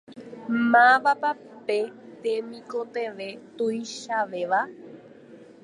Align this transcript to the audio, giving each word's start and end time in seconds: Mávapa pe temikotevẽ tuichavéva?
Mávapa 0.71 1.31
pe 1.65 1.77
temikotevẽ 2.21 3.39
tuichavéva? 3.57 4.61